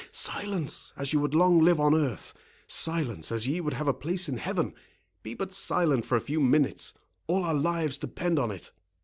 [0.09, 4.37] "Silence, as you would long live on earth—silence, as ye would have a place in
[4.37, 4.73] heaven;
[5.21, 8.71] be but silent for a few minutes—all our lives depend on it."